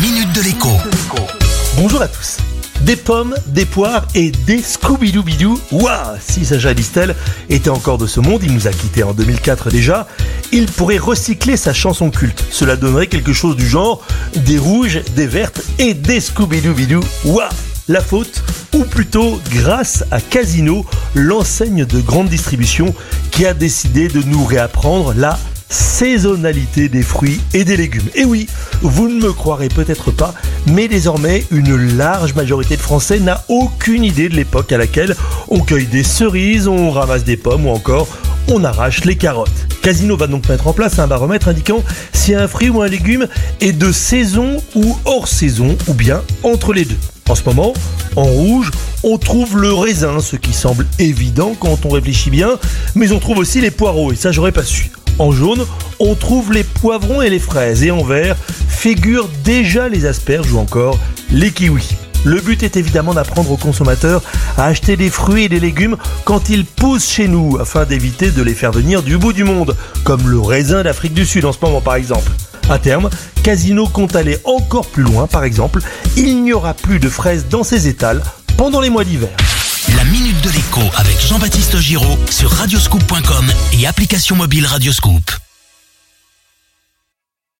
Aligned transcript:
minute 0.00 0.32
de 0.32 0.42
l'écho. 0.42 0.68
Bonjour 1.76 2.00
à 2.02 2.08
tous. 2.08 2.36
Des 2.82 2.94
pommes, 2.94 3.34
des 3.48 3.64
poires 3.64 4.06
et 4.14 4.30
des 4.30 4.62
Scooby-Doo-Bidou. 4.62 5.60
Waouh 5.72 6.16
Si 6.20 6.44
Sacha 6.44 6.72
Distel 6.72 7.16
était 7.48 7.70
encore 7.70 7.98
de 7.98 8.06
ce 8.06 8.20
monde, 8.20 8.42
il 8.44 8.52
nous 8.52 8.68
a 8.68 8.70
quittés 8.70 9.02
en 9.02 9.12
2004 9.12 9.70
déjà, 9.70 10.06
il 10.52 10.66
pourrait 10.66 10.98
recycler 10.98 11.56
sa 11.56 11.72
chanson 11.72 12.10
culte. 12.10 12.44
Cela 12.50 12.76
donnerait 12.76 13.08
quelque 13.08 13.32
chose 13.32 13.56
du 13.56 13.66
genre 13.66 14.04
des 14.36 14.58
rouges, 14.58 15.00
des 15.16 15.26
vertes 15.26 15.62
et 15.78 15.94
des 15.94 16.20
Scooby-Doo-Bidou. 16.20 17.00
Waouh 17.24 17.48
la 17.88 18.02
faute, 18.02 18.42
ou 18.74 18.84
plutôt 18.84 19.40
grâce 19.50 20.04
à 20.10 20.20
Casino, 20.20 20.84
l'enseigne 21.14 21.86
de 21.86 22.00
grande 22.00 22.28
distribution 22.28 22.94
qui 23.30 23.46
a 23.46 23.54
décidé 23.54 24.08
de 24.08 24.20
nous 24.22 24.44
réapprendre 24.44 25.14
la 25.16 25.38
saisonnalité 25.98 26.88
des 26.88 27.02
fruits 27.02 27.40
et 27.54 27.64
des 27.64 27.76
légumes. 27.76 28.08
Et 28.14 28.24
oui, 28.24 28.46
vous 28.82 29.08
ne 29.08 29.20
me 29.20 29.32
croirez 29.32 29.68
peut-être 29.68 30.12
pas, 30.12 30.32
mais 30.68 30.86
désormais, 30.86 31.44
une 31.50 31.96
large 31.96 32.34
majorité 32.34 32.76
de 32.76 32.80
Français 32.80 33.18
n'a 33.18 33.44
aucune 33.48 34.04
idée 34.04 34.28
de 34.28 34.36
l'époque 34.36 34.70
à 34.70 34.78
laquelle 34.78 35.16
on 35.48 35.58
cueille 35.58 35.86
des 35.86 36.04
cerises, 36.04 36.68
on 36.68 36.92
ramasse 36.92 37.24
des 37.24 37.36
pommes 37.36 37.66
ou 37.66 37.70
encore 37.70 38.06
on 38.46 38.62
arrache 38.62 39.04
les 39.04 39.16
carottes. 39.16 39.66
Casino 39.82 40.16
va 40.16 40.28
donc 40.28 40.48
mettre 40.48 40.68
en 40.68 40.72
place 40.72 41.00
un 41.00 41.08
baromètre 41.08 41.48
indiquant 41.48 41.82
si 42.12 42.32
un 42.32 42.46
fruit 42.46 42.68
ou 42.68 42.80
un 42.80 42.88
légume 42.88 43.26
est 43.60 43.72
de 43.72 43.90
saison 43.90 44.62
ou 44.76 44.96
hors 45.04 45.26
saison, 45.26 45.76
ou 45.88 45.94
bien 45.94 46.22
entre 46.44 46.72
les 46.72 46.84
deux. 46.84 46.96
En 47.28 47.34
ce 47.34 47.42
moment, 47.44 47.74
en 48.14 48.22
rouge, 48.22 48.70
on 49.02 49.18
trouve 49.18 49.58
le 49.58 49.72
raisin, 49.72 50.20
ce 50.20 50.36
qui 50.36 50.52
semble 50.52 50.86
évident 51.00 51.54
quand 51.58 51.84
on 51.84 51.88
réfléchit 51.88 52.30
bien, 52.30 52.56
mais 52.94 53.10
on 53.10 53.18
trouve 53.18 53.38
aussi 53.38 53.60
les 53.60 53.72
poireaux, 53.72 54.12
et 54.12 54.16
ça 54.16 54.30
j'aurais 54.30 54.52
pas 54.52 54.62
su. 54.62 54.92
En 55.18 55.32
jaune, 55.32 55.66
on 55.98 56.14
trouve 56.14 56.52
les 56.52 56.62
poivrons 56.62 57.22
et 57.22 57.30
les 57.30 57.40
fraises, 57.40 57.82
et 57.82 57.90
en 57.90 58.04
vert 58.04 58.36
figurent 58.68 59.28
déjà 59.44 59.88
les 59.88 60.06
asperges 60.06 60.52
ou 60.52 60.58
encore 60.58 60.98
les 61.30 61.50
kiwis. 61.50 61.96
Le 62.24 62.40
but 62.40 62.62
est 62.62 62.76
évidemment 62.76 63.14
d'apprendre 63.14 63.50
aux 63.50 63.56
consommateurs 63.56 64.22
à 64.56 64.66
acheter 64.66 64.96
des 64.96 65.10
fruits 65.10 65.44
et 65.44 65.48
des 65.48 65.60
légumes 65.60 65.96
quand 66.24 66.50
ils 66.50 66.64
poussent 66.64 67.08
chez 67.08 67.26
nous, 67.26 67.58
afin 67.60 67.84
d'éviter 67.84 68.30
de 68.30 68.42
les 68.42 68.54
faire 68.54 68.72
venir 68.72 69.02
du 69.02 69.18
bout 69.18 69.32
du 69.32 69.44
monde, 69.44 69.76
comme 70.04 70.28
le 70.28 70.38
raisin 70.38 70.82
d'Afrique 70.82 71.14
du 71.14 71.26
Sud 71.26 71.44
en 71.44 71.52
ce 71.52 71.58
moment 71.62 71.80
par 71.80 71.94
exemple. 71.96 72.30
À 72.70 72.78
terme, 72.78 73.08
Casino 73.42 73.86
compte 73.86 74.14
aller 74.14 74.38
encore 74.44 74.86
plus 74.86 75.02
loin, 75.02 75.26
par 75.26 75.44
exemple, 75.44 75.80
il 76.16 76.42
n'y 76.42 76.52
aura 76.52 76.74
plus 76.74 76.98
de 76.98 77.08
fraises 77.08 77.46
dans 77.48 77.64
ses 77.64 77.88
étals 77.88 78.22
pendant 78.56 78.80
les 78.80 78.90
mois 78.90 79.04
d'hiver. 79.04 79.30
La 79.96 80.04
minute 80.04 80.40
de 80.42 80.50
avec 80.96 81.20
Jean-Baptiste 81.20 81.78
Giraud 81.78 82.18
sur 82.30 82.50
radioscoop.com 82.50 83.46
et 83.72 83.86
application 83.86 84.36
mobile 84.36 84.66
Radioscoop. 84.66 85.47